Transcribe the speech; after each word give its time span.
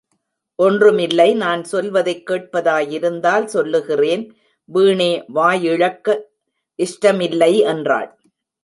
ஒன்றுமில்லை 0.59 1.27
நான் 1.33 1.61
சொல்வதைக்கேட்பதாயிருந்தால், 1.71 3.45
சொல்லுகிறேன், 3.45 4.23
வீணே 4.69 5.11
வாயிழக்க 5.27 6.17
இஷ்டமில்லை 6.79 7.53
என்றாள். 7.73 8.09